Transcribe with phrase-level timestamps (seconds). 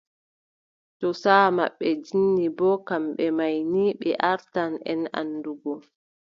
[0.99, 5.73] Too saaʼa maɓɓe jinni boo, kamɓe may ni ɓe artan en anndungo.